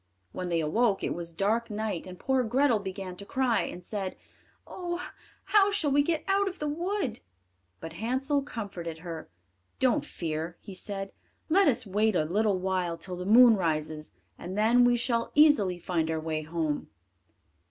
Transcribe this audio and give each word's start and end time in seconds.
When 0.31 0.49
they 0.49 0.61
awoke 0.61 1.03
it 1.03 1.13
was 1.13 1.31
dark 1.31 1.69
night, 1.69 2.07
and 2.07 2.17
poor 2.17 2.43
Grethel 2.43 2.79
began 2.79 3.15
to 3.17 3.23
cry, 3.23 3.61
and 3.61 3.83
said, 3.83 4.15
"Oh, 4.65 5.11
how 5.43 5.69
shall 5.71 5.91
we 5.91 6.01
get 6.01 6.23
out 6.27 6.47
of 6.47 6.57
the 6.57 6.67
wood?" 6.67 7.19
But 7.79 7.93
Hansel 7.93 8.41
comforted 8.41 8.97
her. 8.97 9.29
"Don't 9.77 10.03
fear," 10.03 10.57
he 10.59 10.73
said; 10.73 11.11
"let 11.49 11.67
us 11.67 11.85
wait 11.85 12.15
a 12.15 12.25
little 12.25 12.57
while 12.57 12.97
till 12.97 13.15
the 13.15 13.25
moon 13.27 13.55
rises, 13.55 14.09
and 14.39 14.57
then 14.57 14.85
we 14.85 14.97
shall 14.97 15.31
easily 15.35 15.77
find 15.77 16.09
our 16.09 16.19
way 16.19 16.41
home." 16.41 16.89